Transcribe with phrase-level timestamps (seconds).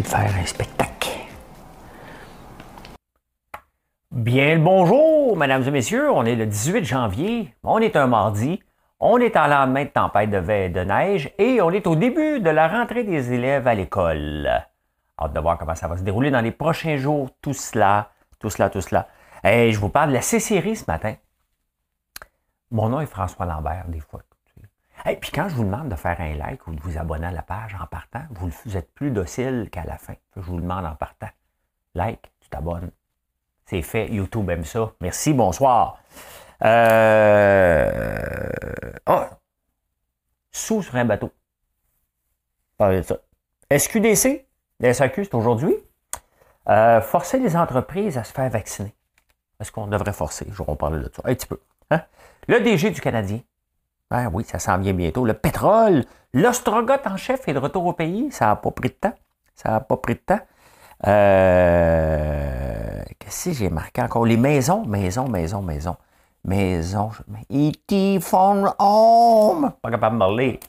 [0.00, 1.10] De faire un spectacle.
[4.10, 6.10] Bien le bonjour, mesdames et messieurs.
[6.10, 7.54] On est le 18 janvier.
[7.62, 8.62] On est un mardi.
[9.00, 12.50] On est en lendemain de tempête de, de neige et on est au début de
[12.50, 14.48] la rentrée des élèves à l'école.
[15.20, 17.28] Hâte de voir comment ça va se dérouler dans les prochains jours.
[17.42, 19.08] Tout cela, tout cela, tout cela.
[19.42, 21.14] Et je vous parle de la C-Série ce matin.
[22.70, 24.22] Mon nom est François Lambert, des fois.
[25.06, 27.30] Et puis quand je vous demande de faire un like ou de vous abonner à
[27.30, 30.14] la page en partant, vous êtes plus docile qu'à la fin.
[30.36, 31.28] Je vous le demande en partant.
[31.94, 32.90] Like, tu t'abonnes.
[33.66, 34.08] C'est fait.
[34.08, 34.92] YouTube aime ça.
[35.00, 35.98] Merci, bonsoir.
[36.62, 38.18] Euh...
[40.50, 41.30] Sous sur un bateau.
[42.78, 43.16] Parlez de ça.
[43.76, 44.46] SQDC,
[44.80, 45.74] la SAQ, c'est aujourd'hui.
[46.68, 48.94] Euh, forcer les entreprises à se faire vacciner.
[49.60, 50.46] Est-ce qu'on devrait forcer?
[50.50, 51.60] Je vais parler de ça un petit peu.
[51.90, 52.02] Hein?
[52.48, 53.40] Le DG du Canadien,
[54.14, 55.24] ah oui, ça s'en vient bientôt.
[55.24, 58.30] Le pétrole, l'ostrogoth en chef est de retour au pays.
[58.30, 59.14] Ça n'a pas pris de temps.
[59.56, 60.38] Ça n'a pas pris de temps.
[61.06, 64.24] Euh, Qu'est-ce que j'ai marqué encore?
[64.24, 65.96] Les maisons, maisons, maisons, maisons.
[66.44, 67.10] Maisons.
[67.50, 68.20] E.T.
[68.20, 69.72] from home.
[69.82, 70.60] Pas capable de parler.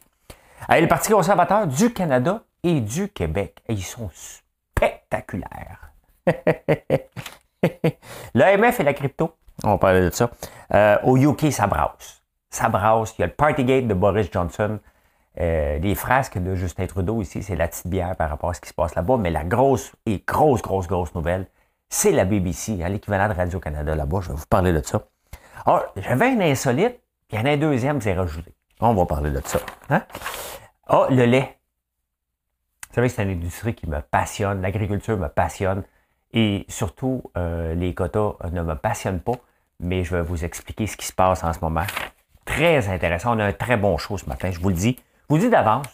[0.67, 3.61] Allez, le Parti conservateur du Canada et du Québec.
[3.69, 5.91] ils sont spectaculaires.
[8.33, 9.35] L'AMF et la crypto.
[9.63, 10.31] On parler de ça.
[10.73, 12.14] Euh, au UK, ça brasse
[12.56, 13.16] ça brasse.
[13.17, 14.80] Il y a le Partygate de Boris Johnson.
[15.39, 18.61] Euh, les frasques de Justin Trudeau ici, c'est la petite bière par rapport à ce
[18.61, 19.17] qui se passe là-bas.
[19.17, 21.48] Mais la grosse et grosse, grosse, grosse nouvelle,
[21.89, 24.22] c'est la BBC, hein, l'équivalent de Radio-Canada là-bas.
[24.22, 25.04] Je vais vous parler de ça.
[25.65, 28.54] Alors, j'avais un insolite, puis il y en a un deuxième qui s'est rajouté.
[28.80, 29.60] On va parler de ça.
[29.89, 30.04] Hein?
[30.88, 31.58] Ah, le lait.
[32.89, 35.83] Vous savez que c'est une industrie qui me passionne, l'agriculture me passionne,
[36.32, 39.36] et surtout, euh, les quotas ne me passionnent pas,
[39.82, 41.83] mais je vais vous expliquer ce qui se passe en ce moment
[42.45, 43.36] très intéressant.
[43.36, 44.95] On a un très bon show ce matin, je vous le dis.
[44.98, 45.88] Je vous le dis d'avance.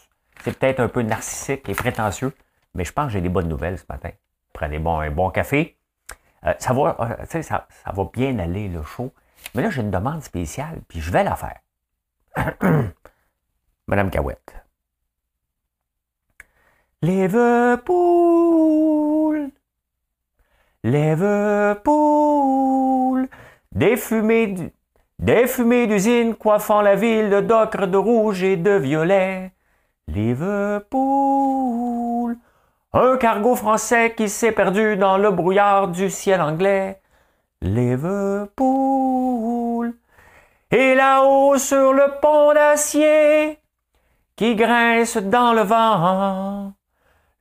[0.44, 2.34] C'est peut-être un peu narcissique et prétentieux,
[2.74, 4.10] mais je pense que j'ai des bonnes nouvelles ce matin.
[4.54, 5.78] Prenez bon, un bon café.
[6.46, 9.14] Euh, ça, va, euh, ça va bien aller, le show.
[9.56, 11.60] Mais là, j'ai une demande spéciale, puis je vais la faire.
[13.88, 14.56] Madame Cahouette.
[17.04, 17.92] Liverpool,
[20.84, 22.08] Liverpool,
[23.72, 24.72] des fumées du,
[25.22, 29.54] des fumées d'usines coiffant la ville de d'ocre, de rouge et de violet.
[30.08, 30.92] Liverpool.
[32.94, 37.00] Un cargo français qui s'est perdu dans le brouillard du ciel anglais.
[37.62, 38.52] Liverpool.
[40.72, 43.60] Et là-haut sur le pont d'acier
[44.36, 46.74] qui grince dans le vent,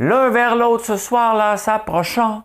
[0.00, 2.42] l'un vers l'autre ce soir-là s'approchant,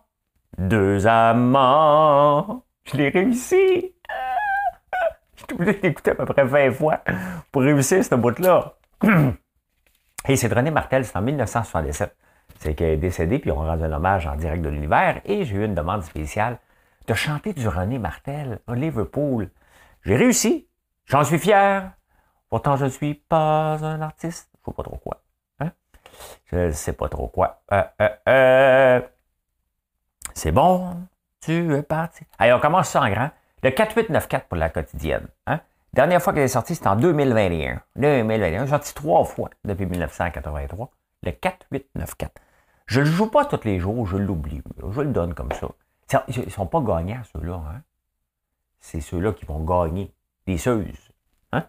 [0.58, 2.64] deux amants.
[2.86, 3.95] Je l'ai réussi
[5.48, 7.02] suis obligé d'écouter à peu près 20 fois
[7.52, 8.74] pour réussir ce bout-là.
[10.28, 12.16] Et c'est René Martel, c'est en 1977.
[12.60, 15.22] C'est qu'il est décédé, puis on rend un hommage en direct de l'univers.
[15.26, 16.58] Et j'ai eu une demande spéciale
[17.08, 19.50] de chanter du René Martel à Liverpool.
[20.04, 20.68] J'ai réussi.
[21.06, 21.92] J'en suis fier.
[22.50, 24.50] Pourtant, je ne suis pas un artiste.
[24.66, 25.22] Je ne sais pas trop quoi.
[25.60, 25.72] Hein?
[26.46, 27.62] Je ne sais pas trop quoi.
[27.72, 29.02] Euh, euh, euh.
[30.34, 31.08] C'est bon.
[31.42, 32.24] Tu es parti.
[32.40, 33.30] Allez, on commence ça en grand.
[33.66, 35.28] Le 4894 pour la quotidienne.
[35.48, 35.60] Hein?
[35.92, 37.82] Dernière fois qu'elle est sortie, c'était en 2021.
[37.96, 40.92] 2021, sorti trois fois depuis 1983.
[41.24, 42.32] Le 4894.
[42.86, 44.62] Je ne le joue pas tous les jours, je l'oublie.
[44.92, 45.70] Je le donne comme ça.
[46.28, 47.56] Ils ne sont pas gagnants, ceux-là.
[47.56, 47.82] Hein?
[48.82, 50.14] C'est ceux-là qui vont gagner.
[50.46, 51.12] Les seuses.
[51.52, 51.68] Hein?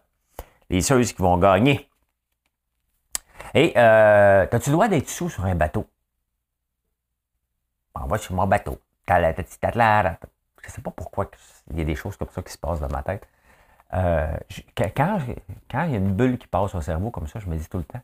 [0.69, 1.89] Les seuses qui vont gagner.
[3.55, 5.87] Et euh, as-tu le droit d'être sous sur un bateau?
[7.95, 8.79] On va sur mon bateau.
[10.67, 11.31] Je ne sais pas pourquoi
[11.71, 13.29] il y a des choses comme ça qui se passent dans ma tête.
[13.95, 14.37] Euh,
[14.77, 17.57] quand, quand, il y a une bulle qui passe au cerveau comme ça, je me
[17.57, 18.03] dis tout le temps,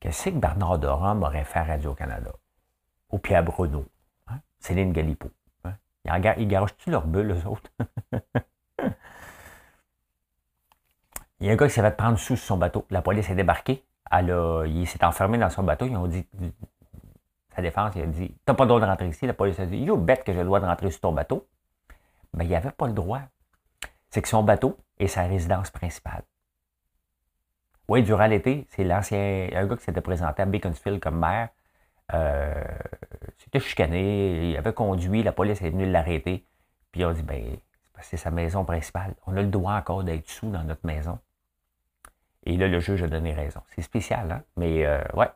[0.00, 2.32] qu'est-ce que Bernard Doran m'aurait fait à Radio-Canada?
[3.10, 3.84] Ou Pierre Bruno?
[4.26, 4.40] Hein?
[4.58, 5.30] Céline Galipo?
[5.64, 5.74] Hein?
[6.04, 7.70] Ils, garagent-tu leur bulle, eux autres?
[11.38, 12.84] il y a un gars qui s'est fait prendre sous son bateau.
[12.90, 13.84] La police est débarquée.
[14.12, 15.86] il s'est enfermé dans son bateau.
[15.86, 16.26] Ils ont dit
[17.54, 19.26] sa défense, il a dit T'as pas le droit de rentrer ici.
[19.26, 21.46] La police a dit Yo, bête que j'ai le droit de rentrer sur ton bateau.
[22.34, 23.20] Mais il n'y avait pas le droit.
[24.10, 26.22] C'est que son bateau est sa résidence principale.
[27.88, 29.48] Oui, durant l'été, c'est l'ancien.
[29.52, 31.48] Un gars qui s'était présenté à Beaconsfield comme maire.
[32.14, 32.64] Euh,
[33.38, 36.46] c'était chicané, il avait conduit, la police est venue l'arrêter.
[36.90, 37.56] Puis on dit, ben,
[38.00, 39.14] c'est sa maison principale.
[39.26, 41.18] On a le droit encore d'être sous dans notre maison.
[42.44, 43.62] Et là, le juge a donné raison.
[43.74, 44.42] C'est spécial, hein?
[44.56, 45.30] Mais euh, ouais.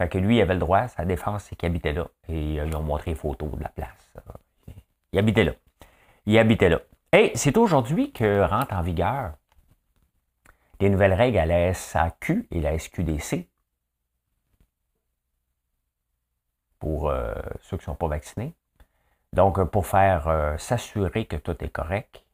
[0.00, 2.08] Fait que lui, il avait le droit, sa défense, c'est qu'il habitait là.
[2.26, 4.14] Et euh, ils ont montré les photos de la place.
[5.12, 5.52] Il habitait là.
[6.24, 6.80] Il habitait là.
[7.12, 9.34] Et c'est aujourd'hui que rentrent en vigueur
[10.78, 13.46] des nouvelles règles à la SAQ et la SQDC
[16.78, 18.54] pour euh, ceux qui ne sont pas vaccinés.
[19.34, 22.24] Donc, euh, pour faire euh, s'assurer que tout est correct,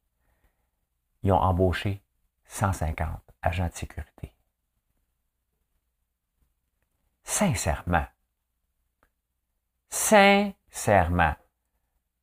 [1.25, 2.01] ils ont embauché
[2.45, 3.09] 150
[3.43, 4.36] agents de sécurité.
[7.27, 8.07] Sincèrement.
[9.91, 11.35] Sincèrement.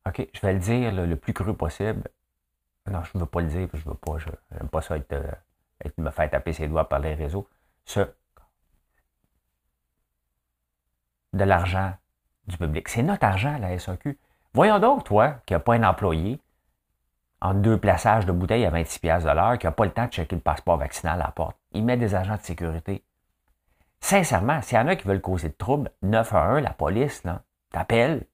[0.08, 2.08] OK, je vais le dire le plus cru possible.
[2.90, 5.14] Non, je ne veux pas le dire, je veux pas, je n'aime pas ça être,
[5.98, 7.46] me faire taper ses doigts par les réseaux.
[7.84, 8.00] Ce,
[11.34, 11.92] de l'argent
[12.46, 12.88] du public.
[12.88, 14.18] C'est notre argent, la SAQ.
[14.54, 16.40] Voyons donc, toi, qui n'a pas un employé,
[17.42, 20.12] en deux plaçages de bouteilles à 26 de l'heure, qui n'a pas le temps de
[20.12, 21.58] checker le passeport vaccinal à la porte.
[21.72, 23.04] Il met des agents de sécurité.
[24.04, 27.40] Sincèrement, s'il y en a qui veulent causer de troubles, 911, la police, là,
[27.70, 28.26] t'appelles.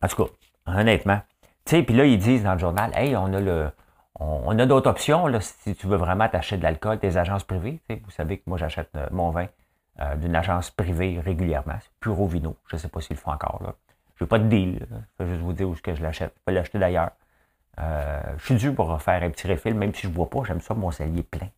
[0.00, 0.30] En tout cas,
[0.66, 1.20] honnêtement.
[1.64, 3.68] Tu sais, puis là, ils disent dans le journal, hey, on a le,
[4.20, 7.80] on, a d'autres options là, si tu veux vraiment t'acheter de l'alcool, des agences privées.
[8.04, 9.48] Vous savez que moi, j'achète euh, mon vin
[9.98, 11.78] euh, d'une agence privée régulièrement.
[11.80, 12.56] C'est Puro Vino.
[12.68, 13.74] Je ne sais pas s'ils le font encore.
[14.14, 14.86] Je n'ai pas de deal.
[15.18, 16.32] Je vais juste vous dire où est-ce que je l'achète.
[16.36, 17.10] Je peux l'acheter d'ailleurs.
[17.80, 20.42] Euh, je suis dû pour faire un petit refill, même si je ne bois pas.
[20.46, 21.48] J'aime ça, mon cellier plein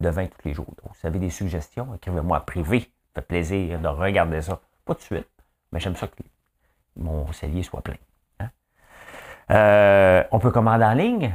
[0.00, 0.66] de vin tous les jours.
[0.82, 2.90] Donc, vous avez des suggestions, écrivez-moi privé.
[3.14, 4.60] Ça fait plaisir de regarder ça.
[4.84, 5.28] Pas de suite,
[5.72, 6.14] mais j'aime ça que
[6.96, 7.96] mon cellier soit plein.
[8.40, 8.50] Hein.
[10.30, 11.32] on peut commander en ligne.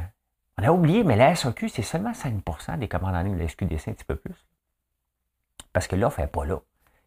[0.58, 3.48] On a oublié, mais la SAQ, c'est seulement 5% des commandes en ligne de la
[3.48, 4.46] SQDC, un petit peu plus.
[5.72, 6.60] Parce que l'offre n'est pas là.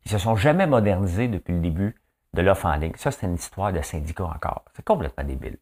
[0.06, 1.96] Ils ne se sont jamais modernisés depuis le début
[2.34, 2.94] de l'offre en ligne.
[2.96, 4.66] Ça, c'est une histoire de syndicat encore.
[4.76, 5.58] C'est complètement débile.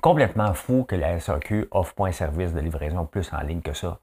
[0.00, 3.72] Complètement fou que la SAQ offre pas un service de livraison plus en ligne que
[3.72, 4.00] ça.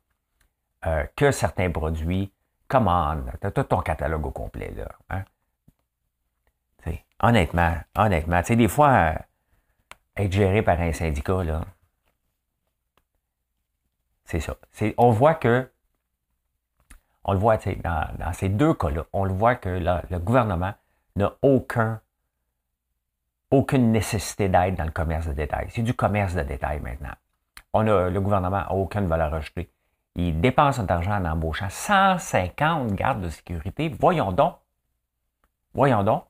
[0.85, 2.33] Euh, que certains produits
[2.67, 3.31] commandent.
[3.39, 4.73] Tu as tout ton catalogue au complet.
[4.75, 5.23] Là, hein.
[7.23, 9.13] Honnêtement, honnêtement, des fois,
[10.17, 11.61] être géré par un syndicat, là,
[14.25, 14.55] c'est ça.
[14.97, 15.69] On voit que,
[17.23, 20.73] on le voit dans, dans ces deux cas-là, on le voit que le gouvernement
[21.15, 22.01] n'a aucun,
[23.51, 25.67] aucune nécessité d'aide dans le commerce de détail.
[25.69, 27.13] C'est du commerce de détail maintenant.
[27.73, 29.71] On a, le gouvernement n'a aucune valeur ajoutée.
[30.15, 33.93] Il dépense son argent en embauchant 150 gardes de sécurité.
[33.99, 34.55] Voyons donc.
[35.73, 36.25] Voyons donc.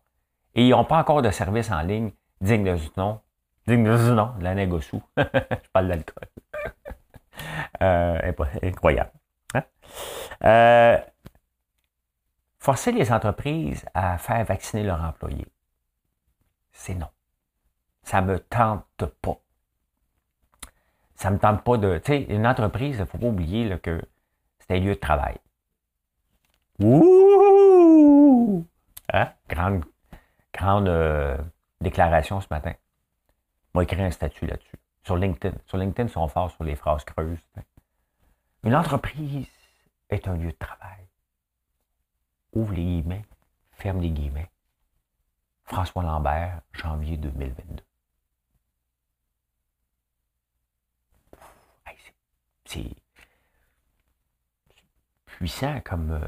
[0.54, 3.20] Et ils n'ont pas encore de service en ligne digne de ce nom
[3.68, 5.02] non, la négocie.
[5.18, 6.28] je parle d'alcool.
[7.82, 8.34] euh,
[8.64, 9.12] incroyable.
[9.54, 9.64] Hein?
[10.44, 10.98] Euh,
[12.60, 15.48] forcer les entreprises à faire vacciner leurs employés,
[16.82, 17.10] c'est non.
[18.04, 19.38] Ça me tente pas.
[21.16, 22.00] Ça me tente pas de.
[22.00, 24.02] Tu sais, une entreprise, il ne faut pas oublier que
[24.60, 25.38] c'est un lieu de travail.
[26.80, 28.66] Ouh!
[29.14, 29.32] Hein?
[29.48, 29.86] Grande,
[30.54, 31.38] grande euh,
[31.80, 32.74] déclaration ce matin
[33.76, 34.80] m'a écrit un statut là-dessus.
[35.04, 35.56] Sur LinkedIn.
[35.68, 37.38] Sur LinkedIn, ils sont forts sur les phrases creuses.
[38.64, 39.48] Une entreprise
[40.10, 41.06] est un lieu de travail.
[42.54, 43.26] Ouvre les guillemets,
[43.74, 44.50] ferme les guillemets.
[45.72, 47.84] François Lambert, janvier 2022.
[52.66, 52.86] C'est
[55.26, 56.12] puissant comme...
[56.12, 56.20] Euh,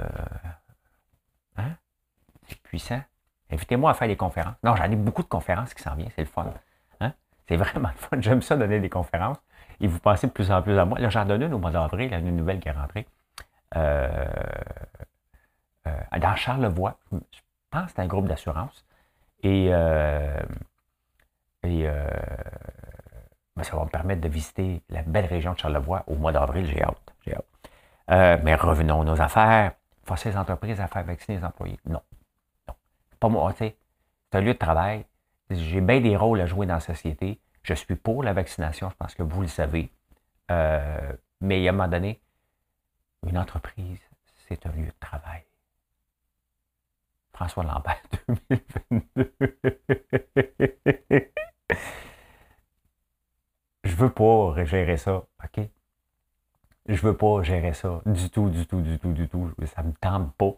[1.57, 1.75] hein?
[2.47, 3.01] C'est puissant.
[3.50, 4.55] Invitez-moi à faire des conférences.
[4.63, 6.53] Non, j'en ai beaucoup de conférences qui s'en viennent, c'est le fun.
[7.50, 8.21] C'est vraiment le fun.
[8.21, 9.38] J'aime ça donner des conférences.
[9.81, 10.97] Et vous pensez de plus en plus à moi.
[11.00, 13.05] Là, j'en donne une au mois d'avril, une nouvelle qui est rentrée.
[13.75, 14.25] Euh,
[15.88, 17.17] euh, dans Charlevoix, je
[17.69, 18.85] pense que c'est un groupe d'assurance.
[19.43, 20.41] Et, euh,
[21.63, 21.83] et
[23.55, 26.65] ben, ça va me permettre de visiter la belle région de Charlevoix au mois d'avril.
[26.65, 27.13] J'ai hâte.
[27.25, 28.41] J'ai hâte.
[28.43, 29.73] mais revenons à nos affaires.
[30.05, 31.79] Forcer les entreprises à faire vacciner les employés.
[31.85, 32.01] Non.
[32.67, 32.73] Non.
[33.19, 33.53] Pas moi.
[33.57, 33.75] C'est
[34.33, 35.05] un lieu de travail.
[35.50, 37.39] J'ai bien des rôles à jouer dans la société.
[37.63, 39.89] Je suis pour la vaccination, je pense que vous le savez.
[40.51, 42.21] Euh, mais à un moment donné,
[43.25, 44.01] une entreprise,
[44.47, 45.43] c'est un lieu de travail.
[47.33, 48.01] François Lambert
[48.49, 49.33] 2022.
[53.83, 55.69] je veux pas gérer ça, OK?
[56.87, 59.51] Je veux pas gérer ça du tout, du tout, du tout, du tout.
[59.65, 60.53] Ça me tente pas.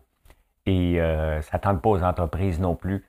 [0.65, 3.05] Et euh, ça ne tente pas aux entreprises non plus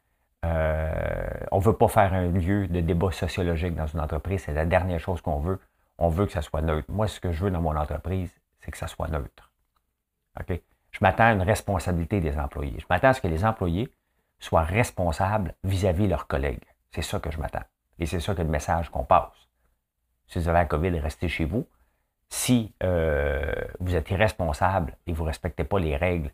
[0.46, 4.42] euh, on ne veut pas faire un lieu de débat sociologique dans une entreprise.
[4.42, 5.58] C'est la dernière chose qu'on veut.
[5.99, 6.90] On veut que ça soit neutre.
[6.90, 8.30] Moi, ce que je veux dans mon entreprise,
[8.61, 9.50] c'est que ça soit neutre.
[10.38, 10.61] OK?
[10.97, 12.79] Je m'attends à une responsabilité des employés.
[12.79, 13.93] Je m'attends à ce que les employés
[14.38, 16.65] soient responsables vis-à-vis leurs collègues.
[16.91, 17.65] C'est ça que je m'attends.
[17.99, 19.50] Et c'est ça que le message qu'on passe.
[20.26, 21.67] Si vous avez la COVID, restez chez vous.
[22.31, 26.31] Si euh, vous êtes irresponsable et vous ne respectez pas les règles,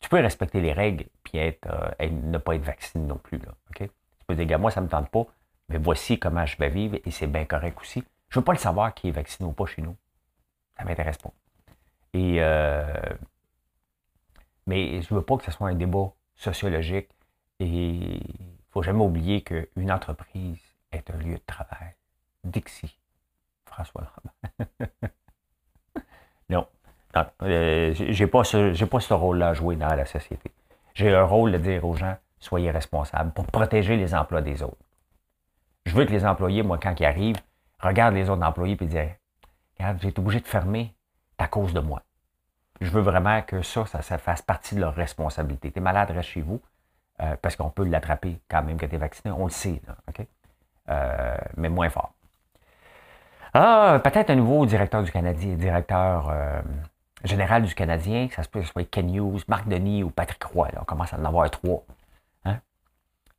[0.00, 3.38] tu peux respecter les règles puis être, euh, ne pas être vacciné non plus.
[3.76, 3.88] Tu
[4.26, 5.24] peux dire, moi, ça ne me tente pas,
[5.68, 8.02] mais voici comment je vais vivre et c'est bien correct aussi.
[8.28, 9.96] Je ne veux pas le savoir qui est vacciné ou pas chez nous.
[10.76, 11.30] Ça ne m'intéresse pas.
[12.12, 12.92] Et, euh,
[14.70, 17.08] mais je ne veux pas que ce soit un débat sociologique
[17.58, 20.60] et il ne faut jamais oublier qu'une entreprise
[20.92, 21.96] est un lieu de travail.
[22.44, 22.96] Dixie,
[23.64, 24.70] François Lambert.
[26.50, 26.68] non,
[27.16, 30.52] non euh, j'ai pas ce, rôle-là à jouer dans la société.
[30.94, 34.78] J'ai un rôle de dire aux gens, soyez responsables pour protéger les emplois des autres.
[35.84, 37.42] Je veux que les employés, moi, quand ils arrivent,
[37.80, 39.10] regardent les autres employés et disent
[39.80, 40.94] Regarde, j'ai été obligé de fermer
[41.38, 42.04] à cause de moi.
[42.80, 45.70] Je veux vraiment que ça, ça, fasse partie de leur responsabilité.
[45.70, 46.60] Tu es malade, reste chez vous,
[47.20, 49.32] euh, parce qu'on peut l'attraper quand même que tu es vacciné.
[49.32, 50.26] On le sait, OK?
[50.88, 52.14] Euh, mais moins fort.
[53.52, 56.62] Ah, peut-être un nouveau directeur du Canadien, directeur euh,
[57.24, 60.42] général du Canadien, ça se peut que ce soit Ken Hughes, Marc Denis ou Patrick
[60.44, 60.68] Roy.
[60.80, 61.84] On commence à en avoir trois.
[62.44, 62.60] Hein?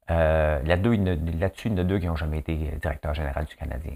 [0.08, 3.96] là-dessus, il y en a deux qui n'ont jamais été directeur général du Canadien.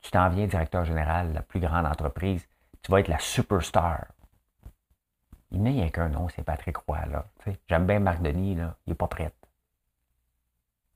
[0.00, 2.46] Tu t'en viens directeur général, la plus grande entreprise,
[2.82, 4.06] tu vas être la superstar.
[5.50, 6.98] Il n'y a qu'un nom, c'est Patrick Roy.
[7.06, 7.24] Là.
[7.68, 8.76] J'aime bien Marc Denis, là.
[8.86, 9.32] il n'est pas prêt.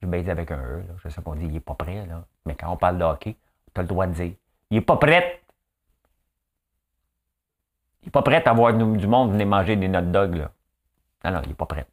[0.03, 0.95] Je baise avec un E, là.
[1.03, 2.25] je sais qu'on dit il n'est pas prêt, là.
[2.45, 3.37] mais quand on parle de hockey,
[3.73, 4.35] tu as le droit de dire
[4.71, 5.43] il n'est pas prêt.
[8.03, 10.35] Il n'est pas prêt à voir du monde venir manger des hot dogs.
[10.35, 10.51] Là.
[11.25, 11.87] Non, non, il n'est pas prêt.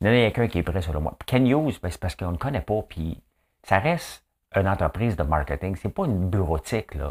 [0.00, 1.16] Il y en a quelqu'un qui est prêt, selon moi.
[1.26, 3.20] Ken Hughes, ben, c'est parce qu'on ne connaît pas, puis
[3.62, 5.76] ça reste une entreprise de marketing.
[5.76, 7.10] C'est pas une bureautique, là.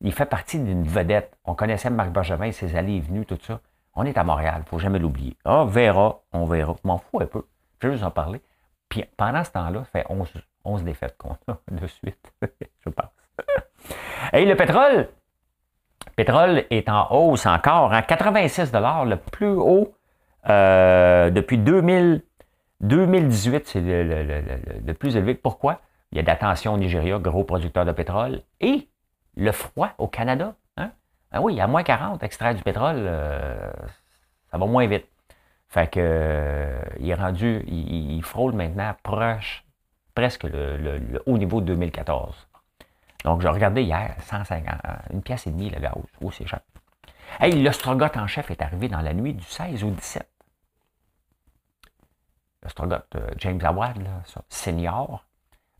[0.00, 1.36] Il fait partie d'une vedette.
[1.44, 3.60] On connaissait Marc Bergevin, ses allées et venues, tout ça.
[3.94, 5.36] On est à Montréal, il ne faut jamais l'oublier.
[5.44, 6.74] Ah, verra, on verra.
[6.82, 7.46] Je m'en fous un peu.
[7.80, 8.42] Je vais juste en parler.
[8.88, 10.28] Puis pendant ce temps-là, ça fait 11,
[10.64, 12.32] 11 défaites qu'on a de suite,
[12.84, 13.10] je pense.
[14.32, 15.08] Et le pétrole,
[16.06, 19.94] le pétrole est en hausse encore, en 86 le plus haut
[20.48, 22.22] euh, depuis 2000,
[22.80, 25.34] 2018, c'est le, plus élevé.
[25.34, 25.80] Pourquoi?
[26.12, 28.88] Il y a de la tension au Nigeria, gros producteur de pétrole, et
[29.36, 30.54] le froid au Canada.
[30.76, 30.90] Hein?
[31.30, 33.70] Ah oui, à moins 40, extraire du pétrole, euh,
[34.50, 35.06] ça va moins vite.
[35.68, 39.64] Fait que euh, il est rendu, il, frôle maintenant proche,
[40.14, 42.48] presque le, haut niveau de 2014.
[43.24, 44.74] Donc, j'ai regardé hier, 150,
[45.12, 45.92] une pièce et demie le gaz.
[46.20, 46.60] Oh, c'est cher.
[47.40, 50.26] Hey, l'ostrogoth en chef est arrivé dans la nuit du 16 au 17.
[52.62, 55.25] L'ostrogoth, euh, James Awad, là, senior,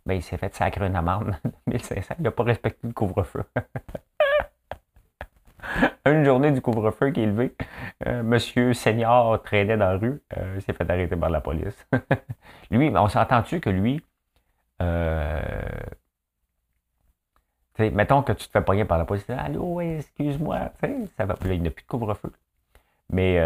[0.06, 2.14] ben, il s'est fait sacrer une amende de 1500.
[2.18, 3.42] Il n'a pas respecté le couvre-feu.
[6.06, 7.54] une journée du couvre-feu qui est levé,
[8.06, 11.86] euh, monsieur senior traînait dans la rue, euh, il s'est fait arrêter par la police.
[12.70, 14.02] lui, on s'entend-tu que lui,
[14.80, 15.40] euh,
[17.78, 20.70] mettons que tu te fais pogner par la police, allô, excuse-moi,
[21.16, 21.34] ça va.
[21.34, 22.32] Là, il n'a plus de couvre-feu.
[23.10, 23.40] Mais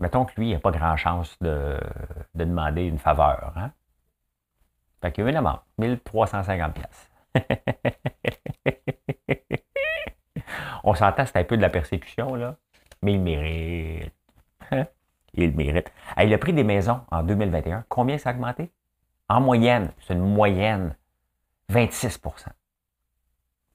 [0.00, 1.78] mettons que lui, il n'a pas grand chance de,
[2.34, 3.52] de demander une faveur.
[3.56, 3.70] Hein?
[5.00, 7.10] Fait qu'il y a une amende, 1350 pièces.
[10.84, 12.56] On s'entend, un peu de la persécution, là,
[13.02, 14.12] mais il mérite.
[15.34, 15.92] il mérite.
[16.18, 17.84] il a pris des maisons en 2021.
[17.88, 18.70] Combien ça a augmenté?
[19.28, 20.96] En moyenne, c'est une moyenne,
[21.70, 22.52] 26% Je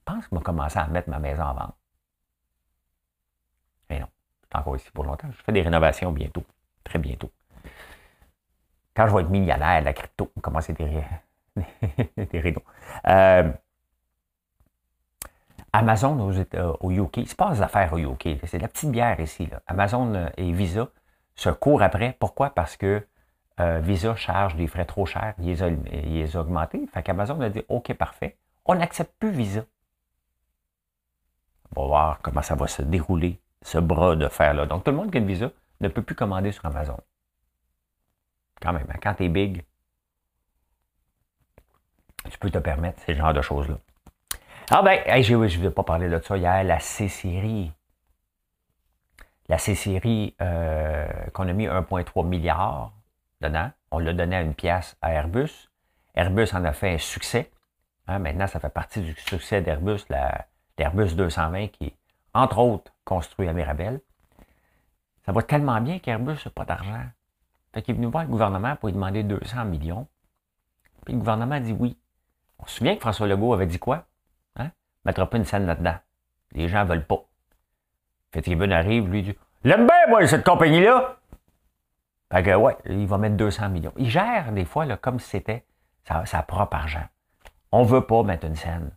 [0.04, 1.76] pense qu'il m'a commencé à mettre ma maison en vente.
[3.90, 4.08] Mais non,
[4.42, 5.30] je suis encore ici pour longtemps.
[5.30, 6.44] Je fais des rénovations bientôt,
[6.84, 7.30] très bientôt
[8.94, 11.02] quand je vais être millionnaire, la crypto, commencer des,
[12.16, 12.62] des rideaux.
[13.06, 13.50] Euh,
[15.72, 16.18] Amazon
[16.80, 18.38] au UK, il se passe des au UK.
[18.44, 19.48] C'est la petite bière ici.
[19.66, 20.88] Amazon euh, et Visa
[21.34, 22.14] se courent après.
[22.18, 22.50] Pourquoi?
[22.50, 23.06] Parce que
[23.60, 25.34] euh, Visa charge des frais trop chers.
[25.38, 26.86] Il les a, il les a augmentés.
[26.92, 28.36] Fait qu'Amazon a dit OK, parfait.
[28.66, 29.64] On n'accepte plus Visa.
[31.74, 34.66] On va voir comment ça va se dérouler, ce bras de fer-là.
[34.66, 36.98] Donc, tout le monde qui a une Visa ne peut plus commander sur Amazon.
[38.62, 39.64] Quand même, hein, quand tu es big,
[42.30, 43.78] tu peux te permettre ces genres de choses-là.
[44.70, 47.72] Ah ben, je ne vais pas parler de ça hier, la C-Série.
[49.48, 52.92] La C-Série euh, qu'on a mis 1,3 milliard
[53.40, 53.70] dedans.
[53.90, 55.68] On l'a donné à une pièce à Airbus.
[56.14, 57.50] Airbus en a fait un succès.
[58.06, 60.04] Hein, maintenant, ça fait partie du succès d'Airbus,
[60.78, 61.96] l'Airbus 220 qui est,
[62.32, 64.00] entre autres, construit à Mirabel.
[65.26, 67.04] Ça va tellement bien qu'Airbus n'a pas d'argent.
[67.72, 70.06] Fait qu'il est venu voir le gouvernement pour lui demander 200 millions.
[71.04, 71.96] Puis le gouvernement a dit oui.
[72.58, 74.06] On se souvient que François Legault avait dit quoi?
[74.56, 74.70] Hein?
[75.04, 75.96] Mettra pas une scène là-dedans.
[76.52, 77.24] Les gens veulent pas.
[78.32, 81.16] Fitzgibbon arrive, lui dit L'aime bien, moi, cette compagnie-là.
[82.32, 83.92] Fait que, ouais, il va mettre 200 millions.
[83.96, 85.64] Il gère, des fois, là, comme si c'était
[86.04, 87.04] sa, sa propre argent.
[87.70, 88.90] On veut pas mettre une scène.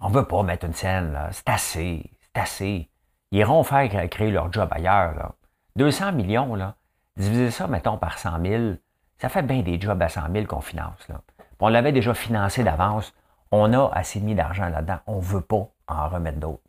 [0.00, 1.30] On veut pas mettre une scène, là.
[1.32, 2.10] C'est assez.
[2.20, 2.90] C'est assez.
[3.30, 5.34] Ils iront faire créer leur job ailleurs, là.
[5.76, 6.76] 200 millions, là.
[7.16, 8.74] Divisez ça, mettons, par 100 000.
[9.18, 11.22] Ça fait bien des jobs à 100 000 qu'on finance, là.
[11.60, 13.14] On l'avait déjà financé d'avance.
[13.50, 15.00] On a assez mis d'argent là-dedans.
[15.06, 16.62] On veut pas en remettre d'autres.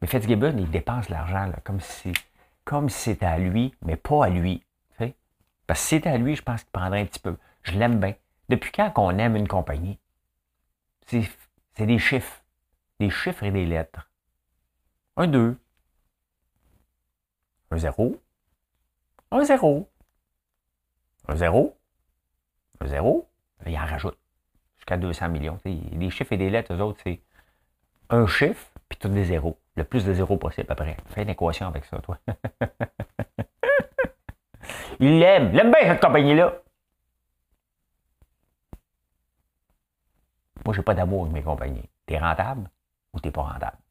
[0.00, 2.12] Mais Fitzgibbon, il dépense l'argent comme si
[2.64, 4.64] comme c'était à lui, mais pas à lui.
[5.66, 7.36] Parce que si c'était à lui, je pense qu'il prendrait un petit peu.
[7.62, 8.14] Je l'aime bien.
[8.48, 9.98] Depuis quand qu'on aime une compagnie?
[11.06, 12.42] C'est des chiffres.
[13.00, 14.10] Des chiffres et des lettres.
[15.16, 15.56] Un 2.
[17.70, 18.20] Un 0.
[19.30, 19.88] Un 0.
[21.28, 21.76] Un 0.
[22.80, 23.28] Un 0.
[23.66, 24.18] Il en rajoute.
[24.76, 25.58] Jusqu'à 200 millions.
[25.64, 27.20] Les chiffres et des lettres, eux autres, c'est
[28.08, 29.58] un chiffre, puis tous des zéros.
[29.76, 30.96] Le plus de zéros possible après.
[31.06, 32.18] Fais une équation avec ça, toi.
[35.00, 35.50] il l'aime.
[35.52, 36.54] Il aime bien cette compagnie-là.
[40.64, 41.88] Moi, j'ai pas d'amour avec mes compagnies.
[42.06, 42.70] T'es rentable
[43.12, 43.81] ou t'es pas rentable?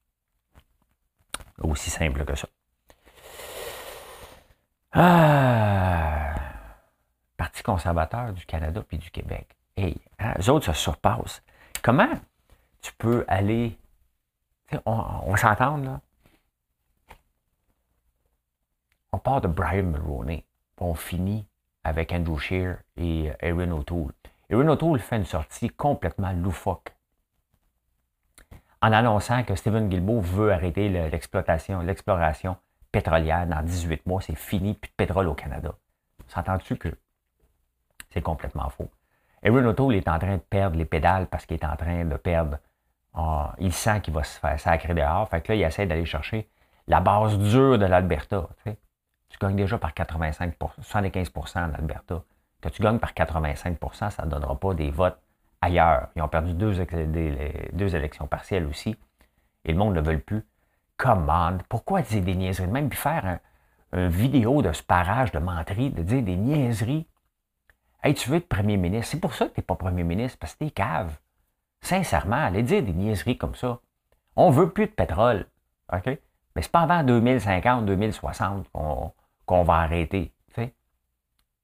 [1.64, 2.48] Aussi simple que ça.
[4.94, 6.34] Ah!
[7.38, 9.56] Parti conservateur du Canada puis du Québec.
[9.78, 11.42] Hey, hein, eux autres se surpassent.
[11.82, 12.20] Comment
[12.82, 13.78] tu peux aller
[14.86, 16.02] on, s'entend, là?
[19.12, 20.46] On part de Brian Mulroney,
[20.78, 21.46] on finit
[21.84, 24.14] avec Andrew Shear et euh, Erin O'Toole.
[24.50, 26.94] Erin O'Toole fait une sortie complètement loufoque
[28.82, 32.58] en annonçant que Stephen Guilbeault veut arrêter l'exploitation, l'exploration
[32.92, 34.22] pétrolière dans 18 mois.
[34.22, 35.74] C'est fini, plus de pétrole au Canada.
[36.28, 36.90] S'entends-tu que
[38.10, 38.90] c'est complètement faux?
[39.44, 42.16] Erin O'Toole est en train de perdre les pédales parce qu'il est en train de
[42.16, 42.58] perdre
[43.60, 45.28] il sent qu'il va se faire sacrer dehors.
[45.30, 46.50] Fait que là, il essaie d'aller chercher
[46.88, 48.48] la base dure de l'Alberta.
[48.64, 52.24] Tu, gagnes déjà par 85% 75% en Alberta.
[52.62, 55.18] Que tu gagnes par 85% ça ne donnera pas des votes
[55.62, 56.10] ailleurs.
[56.16, 56.74] Ils ont perdu deux,
[57.74, 58.96] deux élections partielles aussi.
[59.64, 60.44] Et le monde ne veut plus.
[60.98, 61.64] Commande.
[61.70, 62.90] Pourquoi dire des niaiseries même?
[62.90, 63.40] Puis faire
[63.94, 67.08] un, vidéo de ce parage de menterie, de dire des niaiseries?
[68.04, 69.12] Hey, tu veux être premier ministre?
[69.12, 71.18] C'est pour ça que tu n'es pas premier ministre, parce que tu es cave.
[71.82, 73.80] Sincèrement, allez dire des niaiseries comme ça.
[74.36, 75.46] On veut plus de pétrole.
[75.92, 76.06] OK?
[76.56, 78.70] Mais c'est pas avant 2050, 2060
[79.46, 80.34] qu'on va arrêter.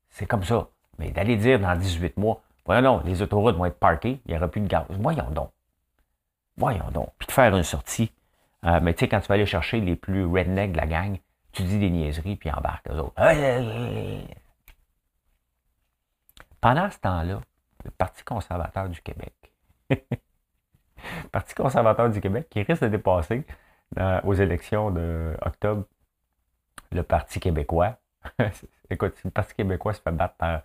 [0.10, 0.68] C'est comme ça.
[0.98, 4.38] Mais d'aller dire dans 18 mois, voyons non, les autoroutes vont être parquées, il n'y
[4.38, 4.86] aura plus de gaz.
[4.90, 5.52] Voyons donc.
[6.58, 7.10] Voyons donc.
[7.18, 8.12] Puis de faire une sortie.
[8.66, 11.18] Euh, mais tu sais, quand tu vas aller chercher les plus redneck de la gang,
[11.52, 13.14] tu dis des niaiseries, puis embarque les autres.
[16.62, 17.42] Pendant ce temps-là,
[17.86, 19.34] le Parti conservateur du Québec
[21.32, 23.46] Parti conservateur du Québec qui risque de dépasser
[24.24, 25.86] aux élections d'octobre
[26.92, 27.98] le Parti québécois.
[28.90, 30.62] Écoute, le Parti québécois se fait battre par.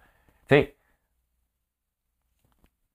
[0.48, 0.74] Tu sais,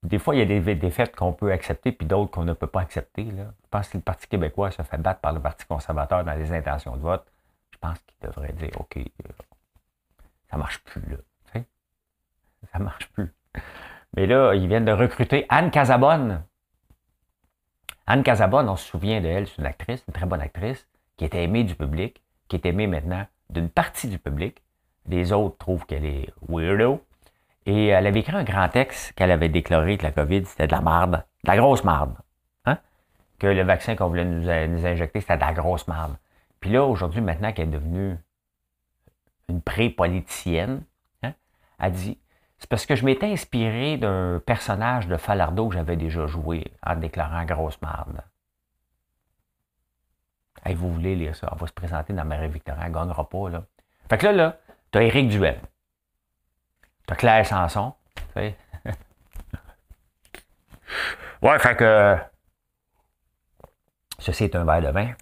[0.04, 2.68] des fois, il y a des défaites qu'on peut accepter, puis d'autres qu'on ne peut
[2.68, 3.24] pas accepter.
[3.24, 3.46] Là.
[3.64, 6.52] Je pense que le Parti québécois se fait battre par le Parti conservateur dans les
[6.54, 7.26] intentions de vote,
[7.72, 9.30] je pense qu'il devrait dire OK, euh,
[10.50, 11.18] ça marche plus, là.
[12.74, 13.32] Ça marche plus.
[14.16, 16.44] Mais là, ils viennent de recruter Anne Casabonne.
[18.08, 21.44] Anne Casabonne, on se souvient d'elle, c'est une actrice, une très bonne actrice, qui était
[21.44, 24.64] aimée du public, qui est aimée maintenant d'une partie du public.
[25.08, 27.02] Les autres trouvent qu'elle est weirdo.
[27.68, 30.72] Et elle avait écrit un grand texte qu'elle avait déclaré que la COVID, c'était de
[30.72, 32.16] la marde, de la grosse marde.
[32.66, 32.78] Hein?
[33.40, 36.16] Que le vaccin qu'on voulait nous, injecter, c'était de la grosse marde.
[36.62, 38.18] Puis là, aujourd'hui, maintenant qu'elle est devenue
[39.50, 40.82] une pré-politicienne,
[41.24, 41.34] hein,
[41.78, 42.18] elle dit
[42.58, 46.96] c'est parce que je m'étais inspiré d'un personnage de Falardeau que j'avais déjà joué en
[46.96, 48.22] déclarant grosse marde.
[50.66, 51.50] Hey, vous voulez lire ça?
[51.52, 53.64] On va se présenter dans Marie-Victorin, elle ne gagnera pas, là.
[54.10, 54.58] Fait que là, là,
[54.90, 55.60] t'as Éric Duel.
[57.08, 57.94] T'as Claire Sanson.
[58.36, 58.56] ouais,
[61.60, 62.18] fait que.
[64.20, 65.14] Ceci est un verre de vin.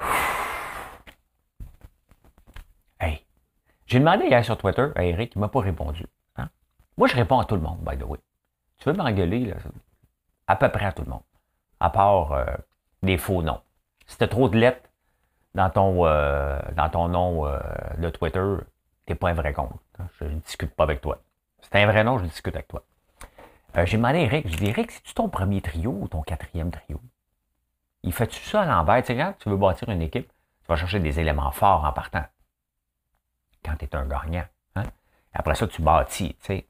[3.86, 6.04] J'ai demandé hier sur Twitter à Eric, il m'a pas répondu.
[6.36, 6.50] Hein.
[6.98, 8.18] Moi, je réponds à tout le monde, by the way.
[8.76, 9.54] Tu veux m'engueuler,
[10.46, 11.22] à peu près à tout le monde.
[11.80, 12.44] À part euh,
[13.02, 13.62] des faux noms.
[14.06, 14.90] Si tu as trop de lettres
[15.54, 17.58] dans ton, euh, dans ton nom euh,
[17.96, 18.56] de Twitter,
[19.06, 19.80] tu n'es pas un vrai compte.
[20.20, 21.18] Je ne discute pas avec toi.
[21.60, 22.84] C'est un vrai nom, je discute avec toi.
[23.84, 27.00] J'ai demandé à Eric, je dis Eric, c'est-tu ton premier trio ou ton quatrième trio?
[28.02, 29.02] Il fait-tu ça à l'envers?
[29.04, 32.24] Tu tu veux bâtir une équipe, tu vas chercher des éléments forts en partant
[33.64, 34.44] quand tu es un gagnant.
[34.76, 34.84] Hein?
[35.32, 36.36] Après ça, tu bâtis.
[36.40, 36.64] Fait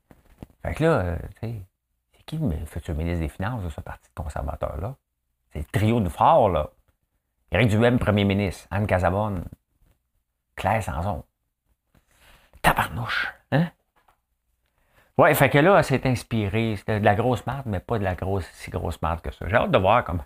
[0.74, 1.62] que là, euh, c'est
[2.26, 4.96] qui le futur ministre des Finances de ce parti conservateur-là?
[5.52, 6.70] C'est le trio de fort, là.
[7.50, 8.66] Éric Duhem, premier ministre.
[8.70, 9.44] Anne Casabonne.
[10.56, 11.24] Claire Sanson.
[12.62, 13.32] Tabarnouche.
[13.52, 13.70] Hein?
[15.16, 16.76] Ouais, fait que là, elle s'est inspirée.
[16.76, 19.48] C'était de la grosse marde, mais pas de la grosse, si grosse marde que ça.
[19.48, 20.22] J'ai hâte de voir comment.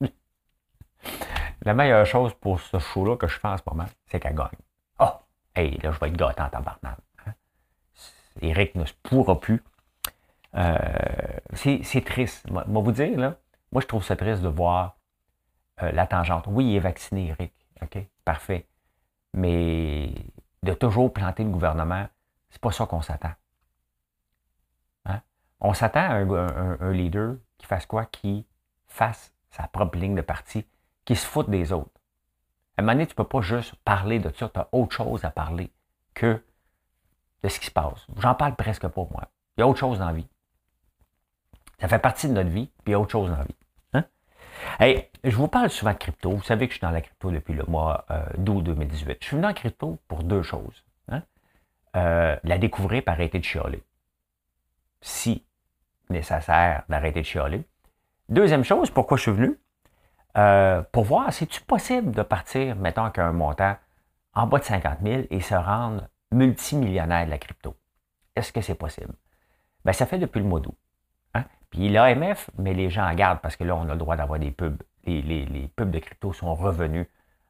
[1.62, 4.48] la meilleure chose pour ce show-là que je fais en ce moment, c'est qu'elle gagne.
[4.98, 5.12] Oh!
[5.54, 6.98] Hey, là, je vais être gâté en tabarnak.
[7.26, 7.34] Hein?
[8.42, 9.62] Éric ne se pourra plus.
[10.56, 10.76] Euh,
[11.54, 12.50] c'est triste.
[12.50, 13.36] Moi, vous dire, là,
[13.70, 14.96] moi, je trouve ça triste de voir
[15.82, 16.44] euh, la tangente.
[16.48, 17.52] Oui, il est vacciné, Eric.
[17.82, 17.98] OK?
[18.24, 18.66] Parfait.
[19.32, 20.12] Mais
[20.62, 22.08] de toujours planter le gouvernement,
[22.50, 23.32] c'est pas ça qu'on s'attend.
[25.06, 25.20] Hein?
[25.60, 28.06] On s'attend à un, leader qui fasse quoi?
[28.06, 28.46] Qui
[28.86, 30.66] fasse sa propre ligne de parti,
[31.04, 31.90] qui se foute des autres.
[32.76, 35.24] À un moment donné, tu peux pas juste parler de ça, tu as autre chose
[35.24, 35.72] à parler
[36.14, 36.42] que
[37.42, 38.06] de ce qui se passe.
[38.16, 39.28] J'en parle presque pas, moi.
[39.56, 40.28] Il y a autre chose dans la vie.
[41.80, 43.56] Ça fait partie de notre vie, puis il y a autre chose dans la vie.
[44.80, 46.30] Je vous parle souvent de crypto.
[46.30, 49.18] Vous savez que je suis dans la crypto depuis le mois euh, d'août 2018.
[49.20, 50.84] Je suis venu en crypto pour deux choses.
[51.08, 51.22] Hein.
[51.96, 53.82] Euh, la découvrir par arrêter de chialer.
[55.02, 55.44] Si
[56.10, 57.62] nécessaire d'arrêter de chialer.
[58.28, 59.58] Deuxième chose, pourquoi je suis venu?
[60.36, 63.76] Euh, pour voir si c'est possible de partir, mettons qu'un montant
[64.34, 67.74] en bas de 50 000 et se rendre multimillionnaire de la crypto?
[68.36, 69.14] Est-ce que c'est possible?
[69.84, 70.76] Ben, ça fait depuis le mois d'août.
[71.70, 74.38] Puis l'AMF met les gens en garde parce que là, on a le droit d'avoir
[74.38, 74.82] des pubs.
[75.06, 77.06] Les, pubs de crypto sont revenus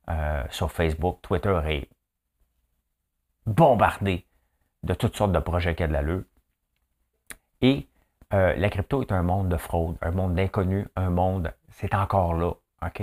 [0.09, 1.19] euh, sur Facebook.
[1.23, 1.89] Twitter est
[3.47, 4.27] bombardé
[4.83, 6.25] de toutes sortes de projets qui a de l'allure.
[7.61, 7.89] Et
[8.33, 12.35] euh, la crypto est un monde de fraude, un monde d'inconnu, un monde, c'est encore
[12.35, 12.53] là,
[12.83, 13.03] OK?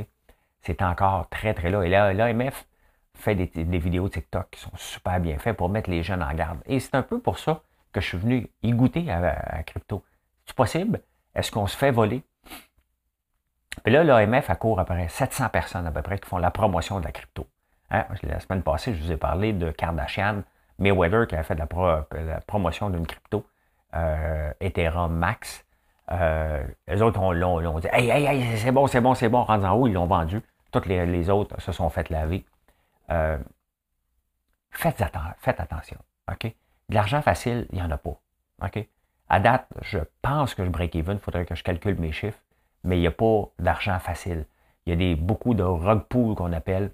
[0.61, 1.83] C'est encore très, très là.
[1.83, 2.67] Et là, l'AMF
[3.13, 6.59] fait des, vidéos TikTok qui sont super bien faites pour mettre les jeunes en garde.
[6.65, 10.03] Et c'est un peu pour ça que je suis venu y goûter à, à crypto.
[10.45, 11.01] C'est possible?
[11.37, 12.23] Est-ce qu'on se fait voler?
[13.83, 17.05] Puis là, l'AMF court après 700 personnes à peu près qui font la promotion de
[17.05, 17.47] la crypto.
[17.91, 18.05] Hein?
[18.23, 20.41] La semaine passée, je vous ai parlé de Kardashian,
[20.79, 21.67] Mayweather qui a fait la,
[22.41, 23.45] promotion d'une crypto,
[23.95, 25.63] euh, Ethereum Max.
[26.11, 29.65] Euh, les autres ont, dit Hey, hey, hey, c'est bon, c'est bon, c'est bon, rentre
[29.65, 30.41] en haut, ils l'ont vendu.
[30.71, 32.45] Toutes les, autres se sont fait laver.
[33.11, 33.37] Euh,
[34.71, 35.97] faites, attention.
[36.41, 38.19] De l'argent facile, il n'y en a pas.
[39.29, 41.17] À date, je pense que je break even.
[41.17, 42.39] Il faudrait que je calcule mes chiffres.
[42.83, 44.45] Mais il n'y a pas d'argent facile.
[44.85, 46.91] Il y a des, beaucoup de rug pool qu'on appelle.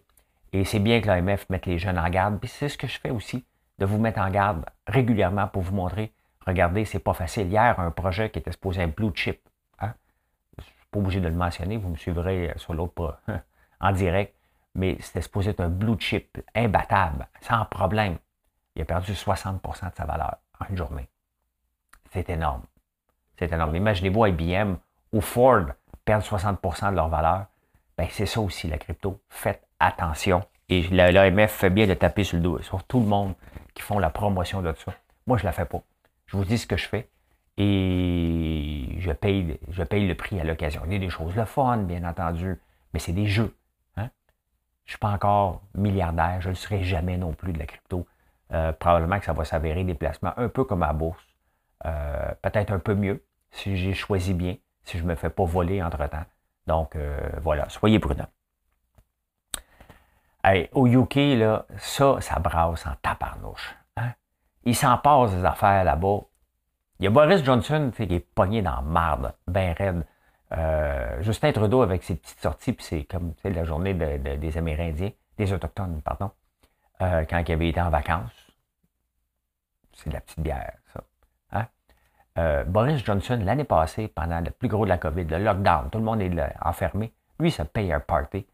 [0.52, 2.40] Et c'est bien que l'AMF mette les jeunes en garde.
[2.40, 3.46] Puis c'est ce que je fais aussi,
[3.80, 6.14] de vous mettre en garde régulièrement pour vous montrer,
[6.46, 7.48] regardez, c'est pas facile.
[7.48, 9.42] Hier, un projet qui était supposé être blue chip.
[9.80, 9.94] Hein?
[10.58, 13.20] Je ne suis pas obligé de le mentionner, vous me suivrez sur l'autre
[13.82, 14.36] en direct.
[14.76, 18.18] Mais c'était supposé être un blue chip imbattable, sans problème.
[18.76, 21.08] Il a perdu 60% de sa valeur en une journée.
[22.14, 22.62] C'est énorme.
[23.38, 23.76] C'est énorme.
[23.76, 24.76] Imaginez-vous IBM
[25.12, 25.66] ou Ford
[26.06, 27.48] perdre 60% de leur valeur.
[27.98, 29.20] Ben, c'est ça aussi la crypto.
[29.30, 30.44] Faites attention.
[30.70, 33.34] Et l'AMF fait bien de taper sur le dos, sur tout le monde
[33.74, 34.94] qui font la promotion de ça.
[35.26, 35.82] Moi, je ne la fais pas.
[36.28, 37.10] Je vous dis ce que je fais
[37.58, 40.84] et je paye, le prix à l'occasion.
[40.86, 42.60] Il y a des choses le fun, bien entendu,
[42.94, 43.56] mais c'est des jeux.
[43.98, 44.10] Hein.
[44.86, 47.66] Je ne suis pas encore milliardaire, je ne le serai jamais non plus de la
[47.66, 48.06] crypto.
[48.52, 51.24] Euh, probablement que ça va s'avérer des placements un peu comme à bourse.
[51.86, 55.44] Euh, peut-être un peu mieux si j'ai choisi bien, si je ne me fais pas
[55.44, 56.26] voler entre-temps.
[56.66, 58.28] Donc, euh, voilà, soyez prudents.
[60.74, 63.76] au UK, là, ça, ça brasse en taparnouche.
[63.98, 64.14] Hein?
[64.64, 66.20] Il s'en passe des affaires là-bas.
[67.00, 70.06] Il y a Boris Johnson qui est pogné dans marde, ben raide.
[70.54, 75.52] Euh, Justin Trudeau avec ses petites sorties, puis c'est comme la journée des Amérindiens, des
[75.52, 76.32] Autochtones, pardon,
[77.00, 78.32] quand il avait été en vacances.
[79.94, 81.02] C'est de la petite bière, ça.
[82.38, 86.00] Euh, Boris Johnson, l'année passée, pendant le plus gros de la COVID, le lockdown, tout
[86.00, 88.46] le monde est enfermé, lui, ça paye un party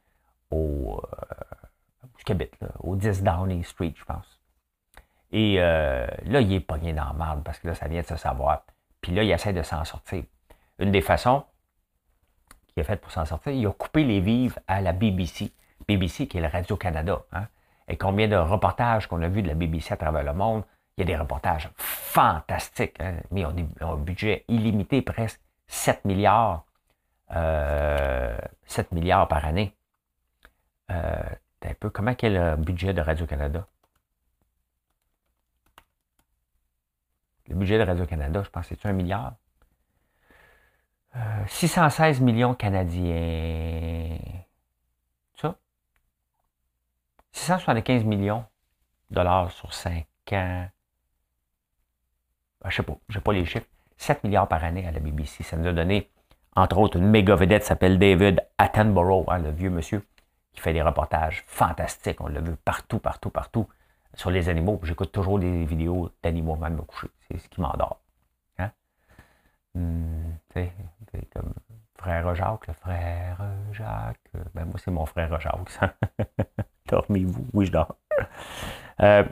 [0.51, 1.01] au,
[2.29, 4.39] euh, au 10 Downing Street, je pense.
[5.31, 8.07] Et euh, là, il est pogné dans la marde parce que là, ça vient de
[8.07, 8.63] se savoir.
[9.01, 10.23] Puis là, il essaie de s'en sortir.
[10.79, 11.43] Une des façons
[12.67, 15.51] qu'il a faites pour s'en sortir, il a coupé les vivres à la BBC.
[15.87, 17.21] BBC qui est la Radio-Canada.
[17.31, 17.47] Hein.
[17.87, 20.63] Et combien de reportages qu'on a vus de la BBC à travers le monde,
[20.99, 26.03] il y a des reportages fantastiques, hein, mais on a un budget illimité, presque 7
[26.03, 26.65] milliards,
[27.29, 28.37] 7 euh,
[28.91, 29.73] milliards par année.
[30.91, 31.23] Euh,
[31.61, 33.65] un peu, comment est le budget de Radio-Canada?
[37.47, 39.35] Le budget de Radio-Canada, je pense, c'est un milliard?
[41.47, 44.17] 616 euh, millions canadiens.
[45.35, 45.55] Ça?
[47.31, 48.43] 675 millions
[49.09, 50.69] de dollars sur 5 ans.
[52.59, 53.67] Je ben, je sais pas, je n'ai pas les chiffres.
[53.97, 55.43] 7 milliards par année à la BBC.
[55.43, 56.09] Ça nous a donné,
[56.55, 60.05] entre autres, une méga vedette s'appelle David Attenborough, hein, le vieux monsieur,
[60.53, 62.21] qui fait des reportages fantastiques.
[62.21, 63.67] On l'a vu partout, partout, partout
[64.13, 64.79] sur les animaux.
[64.83, 67.09] J'écoute toujours des vidéos d'animaux avant de me coucher.
[67.27, 68.01] C'est ce qui m'endort.
[68.57, 68.71] Hein?
[69.75, 70.31] Hmm,
[71.33, 71.53] comme
[71.97, 73.41] frère Jacques, le frère
[73.71, 74.31] Jacques.
[74.53, 75.79] Ben moi, c'est mon frère Jacques.
[76.87, 77.47] Dormez-vous?
[77.53, 77.95] Oui, je dors.
[79.01, 79.23] Euh,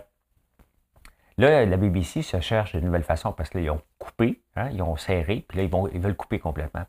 [1.37, 4.97] là, la BBC se cherche de nouvelles façons parce qu'ils ont coupé, hein, ils ont
[4.97, 6.85] serré, puis là, ils, vont, ils veulent couper complètement.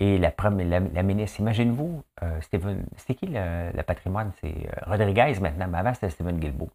[0.00, 4.32] Et la, la, ministre, imaginez-vous, euh, c'était qui le, patrimoine?
[4.40, 6.70] C'est euh, Rodriguez maintenant, mais avant c'était Stephen Guilbeault.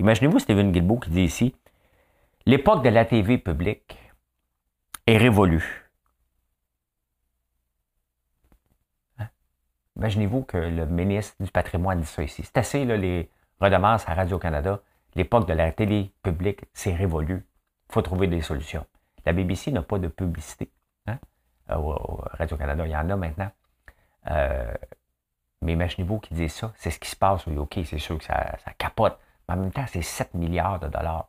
[0.00, 1.54] Imaginez-vous Stephen Guilbeault qui dit ici,
[2.46, 3.96] l'époque de la TV publique
[5.06, 5.88] est révolue.
[9.18, 9.28] Hein?
[9.96, 12.42] Imaginez-vous que le ministre du patrimoine dit ça ici.
[12.42, 14.80] C'est assez, les redevances à Radio-Canada.
[15.14, 17.46] L'époque de la télé publique, c'est révolu.
[17.88, 18.84] Il faut trouver des solutions.
[19.24, 20.70] La BBC n'a pas de publicité.
[21.70, 21.76] Euh,
[22.38, 23.50] Radio-Canada, il y en a maintenant.
[24.30, 24.74] Euh,
[25.62, 28.24] mais imaginez-vous qu'ils disent ça, c'est ce qui se passe au UK, c'est sûr que
[28.24, 29.18] ça, capote.
[29.48, 31.28] Mais en même temps, c'est 7 milliards de dollars.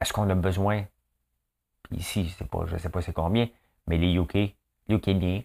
[0.00, 0.84] Est-ce qu'on a besoin,
[1.90, 3.48] ici, pas, je ne sais pas c'est combien,
[3.88, 4.54] mais les UK, les
[4.88, 5.42] Ukiniens,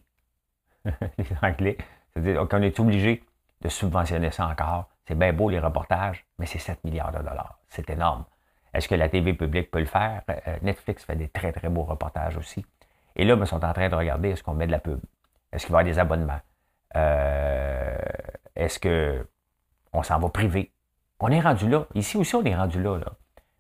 [0.86, 1.78] les Anglais,
[2.14, 3.24] c'est-à-dire qu'on est obligé
[3.62, 4.90] de subventionner ça encore.
[5.06, 7.60] C'est bien beau les reportages, mais c'est 7 milliards de dollars.
[7.70, 8.26] C'est énorme.
[8.74, 10.24] Est-ce que la TV publique peut le faire?
[10.30, 12.66] Euh, Netflix fait des très, très beaux reportages aussi.
[13.16, 15.00] Et là, ils sont en train de regarder est-ce qu'on met de la pub?
[15.52, 16.40] Est-ce qu'il va y avoir des abonnements?
[16.96, 17.98] Euh,
[18.56, 20.72] est-ce qu'on s'en va privé?
[21.20, 21.86] On est rendu là.
[21.94, 23.00] Ici aussi, on est rendu là,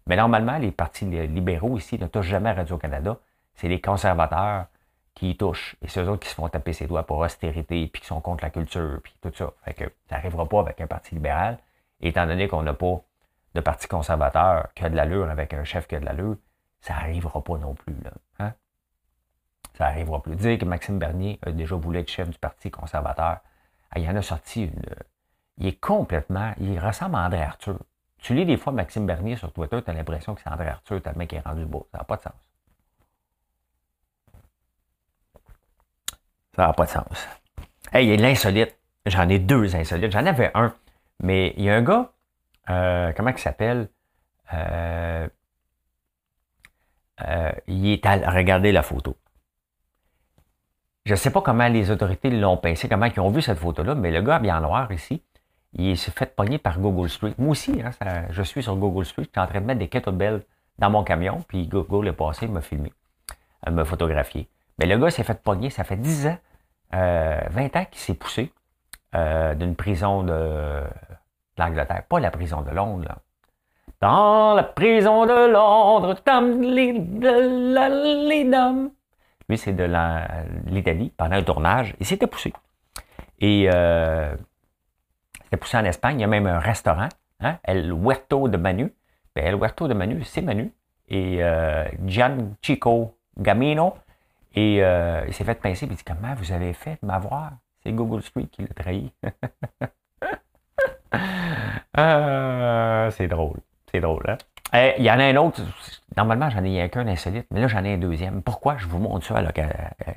[0.07, 3.17] Mais normalement, les partis libéraux ici ne touchent jamais Radio-Canada.
[3.55, 4.65] C'est les conservateurs
[5.15, 5.75] qui y touchent.
[5.81, 8.21] Et c'est eux autres qui se font taper ses doigts pour austérité, puis qui sont
[8.21, 9.53] contre la culture, puis tout ça.
[9.63, 11.59] Fait que ça n'arrivera pas avec un parti libéral.
[12.01, 13.01] étant donné qu'on n'a pas
[13.55, 16.37] de parti conservateur qui a de l'allure avec un chef qui a de l'allure,
[16.81, 17.95] ça n'arrivera pas non plus.
[18.03, 18.11] Là.
[18.39, 18.53] Hein?
[19.77, 20.35] Ça n'arrivera plus.
[20.35, 23.37] Dire que Maxime Bernier a déjà voulu être chef du Parti conservateur.
[23.91, 24.81] Ah, il en a sorti une.
[25.57, 26.53] Il est complètement.
[26.59, 27.79] Il ressemble à André Arthur.
[28.17, 31.01] Tu lis des fois Maxime Bernier sur Twitter, tu as l'impression que c'est André Arthur,
[31.05, 31.87] le mec qui est rendu beau.
[31.91, 32.52] Ça n'a pas de sens.
[36.55, 37.27] Ça n'a pas de sens.
[37.91, 38.77] Hey, il y a l'insolite.
[39.05, 40.11] J'en ai deux insolites.
[40.11, 40.73] J'en avais un.
[41.21, 42.11] Mais il y a un gars,
[42.69, 43.89] euh, comment il s'appelle?
[44.53, 45.27] Euh,
[47.25, 49.15] euh, il est à regarder la photo.
[51.05, 53.93] Je ne sais pas comment les autorités l'ont pensé, comment ils ont vu cette photo-là,
[53.95, 55.21] mais le gars bien noir ici,
[55.73, 57.33] il s'est fait pogner par Google Street.
[57.37, 57.91] Moi aussi, hein,
[58.29, 60.43] je suis sur Google Street, je suis en train de mettre des kettlebells
[60.79, 62.93] dans mon camion, puis Google est passé, m'a filmé,
[63.69, 64.47] m'a photographié.
[64.79, 66.37] Mais le gars s'est fait pogner, ça fait 10 ans,
[66.91, 68.51] 20 euh, ans qu'il s'est poussé
[69.15, 70.83] euh, d'une prison de,
[71.57, 73.05] l'Angleterre, pas la prison de Londres.
[73.07, 73.17] Là.
[74.01, 78.43] Dans la prison de Londres, tam, les, les,
[79.49, 79.89] lui, c'est de
[80.67, 81.95] l'Italie, pendant un tournage.
[81.99, 82.53] Il s'était poussé.
[83.39, 84.33] Et euh,
[85.43, 86.19] s'était poussé en Espagne.
[86.19, 87.09] Il y a même un restaurant,
[87.41, 88.93] hein, El Huerto de Manu.
[89.35, 90.73] Ben, El Huerto de Manu, c'est Manu.
[91.09, 93.95] Et euh, Gian Chico Gamino.
[94.53, 95.87] Et euh, il s'est fait pincer.
[95.87, 97.51] Puis il dit Comment vous avez fait de m'avoir?
[97.83, 99.11] C'est Google Street qui l'a trahi.
[101.95, 103.59] Ah, c'est drôle.
[103.91, 104.37] C'est drôle, hein?
[104.73, 105.61] Eh, il y en a un autre,
[106.17, 108.41] normalement j'en ai qu'un insolite, mais là j'en ai un deuxième.
[108.41, 108.77] Pourquoi?
[108.77, 109.39] Je vous montre ça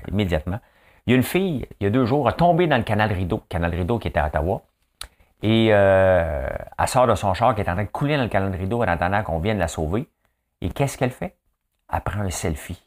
[0.08, 0.60] immédiatement?
[1.06, 3.12] Il y a une fille, il y a deux jours, a tombé dans le canal
[3.12, 4.62] Rideau, canal Rideau qui était à Ottawa,
[5.42, 8.28] et euh, elle sort de son char qui est en train de couler dans le
[8.28, 10.08] canal Rideau en attendant qu'on vienne la sauver.
[10.62, 11.36] Et qu'est-ce qu'elle fait?
[11.92, 12.82] Elle prend un selfie.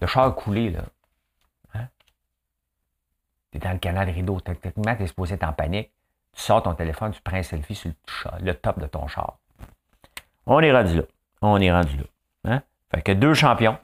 [0.00, 0.84] Le char coulé, là.
[1.74, 1.88] Hein?
[3.50, 4.40] Tu es dans le canal rideau.
[4.40, 5.90] Techniquement, tu es supposé être en panique.
[6.32, 7.92] Tu sors ton téléphone, tu prends un selfie sur
[8.40, 9.38] le, top de ton char.
[10.44, 11.02] On est rendu là.
[11.40, 12.04] On est rendu là.
[12.44, 12.62] Hein?
[12.90, 13.78] Fait que deux champions.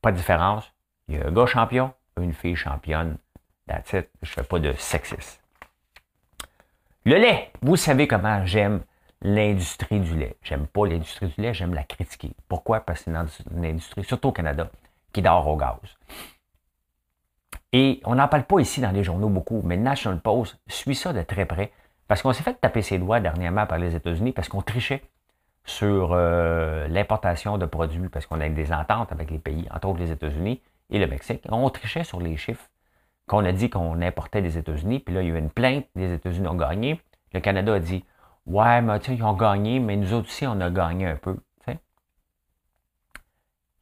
[0.00, 0.72] Pas de différence.
[1.08, 3.18] Il y a un gars champion, une fille championne.
[3.66, 4.08] That's it.
[4.22, 5.40] Je fais pas de sexisme.
[7.04, 7.50] Le lait.
[7.62, 8.82] Vous savez comment j'aime
[9.22, 10.36] l'industrie du lait.
[10.42, 12.32] J'aime pas l'industrie du lait, j'aime la critiquer.
[12.48, 12.80] Pourquoi?
[12.80, 14.70] Parce que c'est une industrie, surtout au Canada,
[15.12, 15.78] qui dort au gaz.
[17.72, 21.12] Et on n'en parle pas ici dans les journaux beaucoup, mais National Post suit ça
[21.12, 21.72] de très près
[22.08, 25.02] parce qu'on s'est fait taper ses doigts dernièrement par les États-Unis parce qu'on trichait
[25.64, 29.98] sur euh, l'importation de produits parce qu'on a des ententes avec les pays, entre autres
[29.98, 31.42] les États-Unis et le Mexique.
[31.50, 32.68] On trichait sur les chiffres
[33.26, 35.84] qu'on a dit qu'on importait des États-Unis, puis là, il y a eu une plainte,
[35.96, 37.00] les États-Unis ont gagné.
[37.32, 38.04] Le Canada a dit
[38.46, 41.16] Ouais, mais tu sais, ils ont gagné, mais nous autres aussi, on a gagné un
[41.16, 41.36] peu.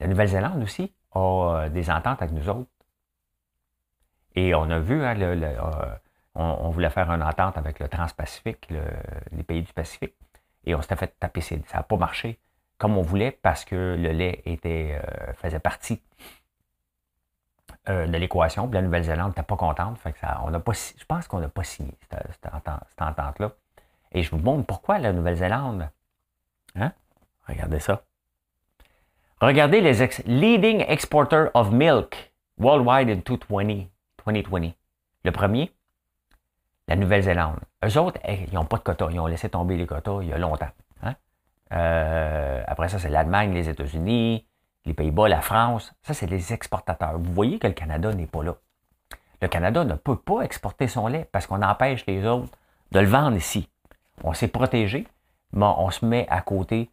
[0.00, 2.68] La Nouvelle-Zélande aussi a des ententes avec nous autres.
[4.34, 5.16] Et on a vu, hein,
[6.34, 8.68] on, voulait faire une entente avec le Trans-Pacifique,
[9.30, 10.14] les pays du Pacifique,
[10.64, 11.40] et on s'était fait taper.
[11.40, 12.40] Ça n'a pas marché
[12.76, 15.00] comme on voulait parce que le lait était,
[15.36, 16.02] faisait partie
[17.86, 18.68] de l'équation.
[18.72, 19.98] la Nouvelle-Zélande n'était pas contente.
[20.20, 23.52] Ça, on pas, je pense qu'on n'a pas signé cette entente-là.
[24.14, 25.90] Et je vous montre pourquoi la Nouvelle-Zélande.
[26.76, 26.92] Hein?
[27.48, 28.02] Regardez ça.
[29.40, 33.88] Regardez les leading exporters of milk worldwide in 2020.
[34.24, 34.72] 2020.
[35.24, 35.72] Le premier,
[36.88, 37.58] la Nouvelle-Zélande.
[37.84, 39.08] Eux autres, ils n'ont pas de quotas.
[39.10, 40.70] Ils ont laissé tomber les quotas il y a longtemps.
[41.02, 41.14] Hein?
[41.72, 44.46] Euh, après ça, c'est l'Allemagne, les États-Unis,
[44.84, 45.92] les Pays-Bas, la France.
[46.02, 47.18] Ça, c'est les exportateurs.
[47.18, 48.54] Vous voyez que le Canada n'est pas là.
[49.42, 52.56] Le Canada ne peut pas exporter son lait parce qu'on empêche les autres
[52.92, 53.68] de le vendre ici.
[54.22, 55.06] On s'est protégé,
[55.52, 56.90] mais on se met à côté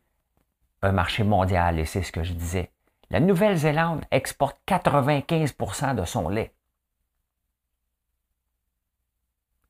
[0.81, 2.71] un marché mondial, et c'est ce que je disais.
[3.09, 6.53] La Nouvelle-Zélande exporte 95% de son lait.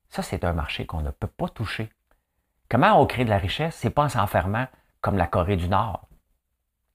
[0.08, 1.90] Ça, c'est un marché qu'on ne peut pas toucher.
[2.68, 3.74] Comment on crée de la richesse?
[3.76, 4.66] C'est pas en s'enfermant
[5.00, 6.06] comme la Corée du Nord.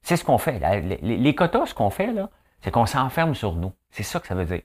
[0.01, 0.59] C'est ce qu'on fait.
[1.01, 2.29] Les, quotas, ce qu'on fait, là,
[2.61, 3.73] c'est qu'on s'enferme sur nous.
[3.89, 4.61] C'est ça que ça veut dire.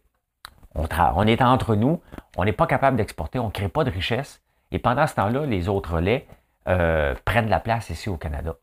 [0.75, 2.01] On, on est entre nous,
[2.37, 4.41] on n'est pas capable d'exporter, on ne crée pas de richesse,
[4.73, 6.27] et pendant ce temps-là, les autres laits
[6.67, 8.57] euh, prennent la place ici au Canada.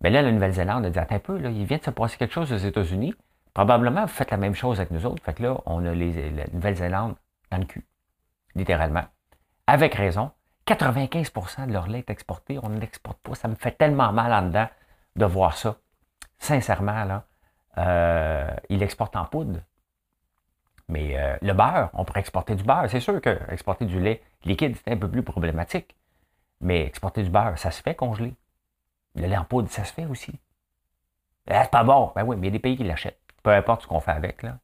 [0.00, 2.32] Mais là, la Nouvelle-Zélande a dit, attends un peu, il vient de se passer quelque
[2.34, 3.14] chose aux États-Unis.
[3.54, 5.22] Probablement, vous faites la même chose avec nous autres.
[5.22, 7.14] Fait que là, on a les, la Nouvelle-Zélande
[7.50, 7.86] dans le cul.
[8.54, 9.04] Littéralement.
[9.66, 10.30] Avec raison.
[10.66, 12.58] 95% de leur lait est exporté.
[12.62, 13.34] On ne l'exporte pas.
[13.34, 14.68] Ça me fait tellement mal en dedans
[15.16, 15.76] de voir ça.
[16.38, 17.24] Sincèrement, là,
[17.78, 19.60] euh, ils l'exportent en poudre.
[20.88, 22.86] Mais euh, le beurre, on pourrait exporter du beurre.
[22.88, 25.96] C'est sûr que exporter du lait liquide, c'est un peu plus problématique.
[26.60, 28.34] Mais exporter du beurre, ça se fait congelé.
[29.14, 29.36] Le lait
[29.68, 30.38] ça se fait aussi.
[31.48, 32.12] Ah, c'est pas bon.
[32.14, 33.20] Ben oui, mais il y a des pays qui l'achètent.
[33.42, 34.42] Peu importe ce qu'on fait avec.
[34.42, 34.58] Là.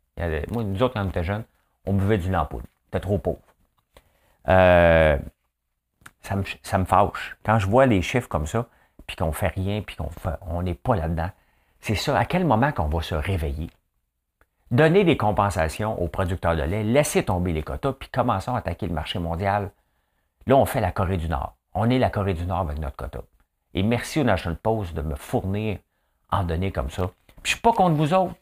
[0.50, 1.44] moi, nous autres, quand on était jeunes,
[1.86, 2.66] on buvait du lait en poudre.
[2.86, 3.40] C'était trop pauvre.
[4.48, 5.18] Euh,
[6.20, 7.36] ça, me, ça me fâche.
[7.44, 8.66] Quand je vois les chiffres comme ça,
[9.06, 11.30] puis qu'on fait rien, puis qu'on n'est pas là-dedans,
[11.80, 12.18] c'est ça.
[12.18, 13.70] À quel moment qu'on va se réveiller?
[14.72, 18.86] Donner des compensations aux producteurs de lait, laisser tomber les quotas, puis commençons à attaquer
[18.86, 19.70] le marché mondial.
[20.46, 21.58] Là, on fait la Corée du Nord.
[21.74, 23.20] On est la Corée du Nord avec notre quota.
[23.74, 25.78] Et merci au National Post de me fournir
[26.30, 27.10] en données comme ça.
[27.26, 28.34] Puis je suis pas contre vous autres.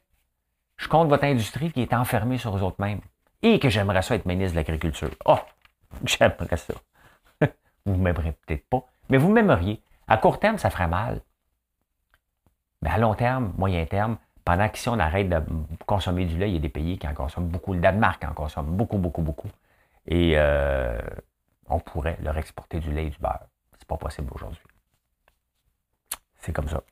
[0.77, 3.01] Je compte votre industrie qui est enfermée sur eux autres mêmes.
[3.43, 5.11] Et que j'aimerais ça être ministre de l'Agriculture.
[5.25, 5.38] Oh,
[6.05, 6.75] j'aimerais ça.
[7.87, 9.83] vous ne m'aimerez peut-être pas, mais vous m'aimeriez.
[10.07, 11.23] À court terme, ça ferait mal.
[12.83, 15.42] Mais à long terme, moyen terme, pendant qu'ici, on arrête de
[15.87, 17.74] consommer du lait, il y a des pays qui en consomment beaucoup.
[17.74, 19.48] Le Danemark en consomme beaucoup, beaucoup, beaucoup.
[20.07, 20.98] Et euh,
[21.68, 23.46] on pourrait leur exporter du lait et du beurre.
[23.79, 24.61] C'est pas possible aujourd'hui.
[26.38, 26.83] C'est comme ça.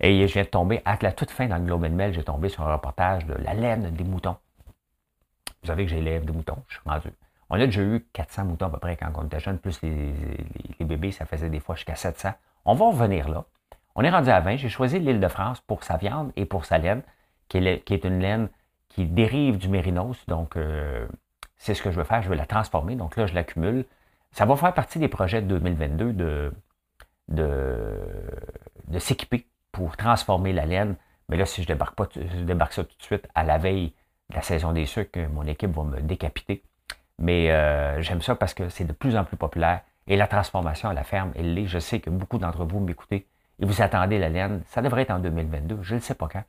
[0.00, 2.66] Et j'ai tombé, à la toute fin dans le Globe and Mail, j'ai tombé sur
[2.66, 4.36] un reportage de la laine des moutons.
[5.62, 7.08] Vous savez que j'ai l'élève des moutons, je suis rendu.
[7.50, 10.12] On a déjà eu 400 moutons à peu près quand on était jeune, plus les,
[10.78, 12.32] les bébés, ça faisait des fois jusqu'à 700.
[12.64, 13.44] On va revenir là.
[13.94, 14.56] On est rendu à 20.
[14.56, 17.02] J'ai choisi l'île de France pour sa viande et pour sa laine,
[17.48, 18.48] qui est, une laine
[18.88, 20.26] qui dérive du mérinos.
[20.26, 21.06] Donc, euh,
[21.56, 22.22] c'est ce que je veux faire.
[22.22, 22.96] Je veux la transformer.
[22.96, 23.84] Donc là, je l'accumule.
[24.32, 26.52] Ça va faire partie des projets de 2022 de,
[27.28, 30.96] de, s'équiper pour transformer la laine.
[31.28, 33.94] Mais là, si je débarque pas, je débarque ça tout de suite à la veille
[34.30, 36.64] de la saison des sucres, mon équipe va me décapiter.
[37.18, 39.82] Mais euh, j'aime ça parce que c'est de plus en plus populaire.
[40.06, 41.66] Et la transformation à la ferme, elle l'est.
[41.66, 43.26] Je sais que beaucoup d'entre vous m'écoutez
[43.60, 44.62] et vous attendez la laine.
[44.66, 46.44] Ça devrait être en 2022, je ne sais pas quand.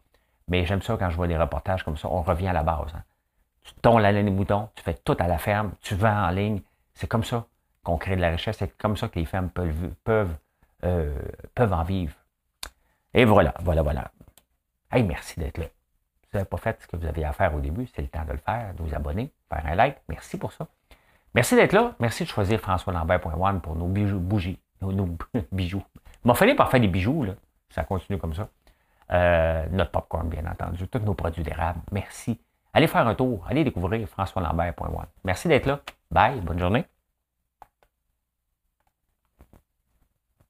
[0.47, 2.07] Mais j'aime ça quand je vois des reportages comme ça.
[2.09, 2.93] On revient à la base.
[2.95, 3.03] Hein.
[3.63, 6.29] Tu tonds la laine des moutons, tu fais tout à la ferme, tu vends en
[6.29, 6.61] ligne.
[6.93, 7.45] C'est comme ça
[7.83, 8.57] qu'on crée de la richesse.
[8.57, 10.35] C'est comme ça que les fermes peuvent, peuvent,
[10.83, 11.17] euh,
[11.55, 12.13] peuvent en vivre.
[13.13, 14.11] Et voilà, voilà, voilà.
[14.91, 15.65] Hey, merci d'être là.
[15.65, 18.25] vous n'avez pas fait ce que vous aviez à faire au début, c'est le temps
[18.25, 19.97] de le faire, de vous abonner, faire un like.
[20.09, 20.67] Merci pour ça.
[21.33, 21.95] Merci d'être là.
[21.99, 25.17] Merci de choisir françoislambert.one pour nos bougies, nos, nos
[25.51, 25.83] bijoux.
[26.23, 27.33] Il m'a fallu par faire des bijoux, là.
[27.69, 28.47] Ça continue comme ça.
[29.11, 30.87] Euh, notre popcorn, bien entendu.
[30.87, 31.79] Tous nos produits d'érable.
[31.91, 32.39] Merci.
[32.73, 33.45] Allez faire un tour.
[33.49, 35.05] Allez découvrir françoislambert.one.
[35.23, 35.79] Merci d'être là.
[36.11, 36.41] Bye.
[36.41, 36.85] Bonne journée.